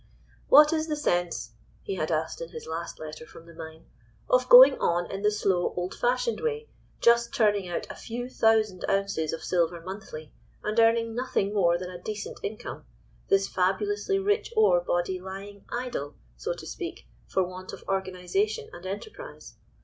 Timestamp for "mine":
3.53-3.85